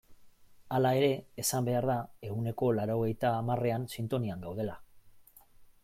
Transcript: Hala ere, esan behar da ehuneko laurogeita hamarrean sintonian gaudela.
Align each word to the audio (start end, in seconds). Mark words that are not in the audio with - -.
Hala 0.77 0.93
ere, 1.01 1.09
esan 1.43 1.67
behar 1.67 1.87
da 1.89 1.97
ehuneko 2.29 2.71
laurogeita 2.79 3.35
hamarrean 3.41 3.87
sintonian 3.97 4.45
gaudela. 4.49 4.81